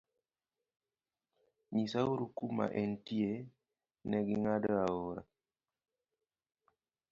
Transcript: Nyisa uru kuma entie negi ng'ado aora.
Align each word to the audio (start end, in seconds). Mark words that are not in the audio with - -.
Nyisa 1.73 1.99
uru 2.11 2.25
kuma 2.37 2.65
entie 2.81 3.31
negi 4.09 4.35
ng'ado 4.41 4.71
aora. 4.85 5.23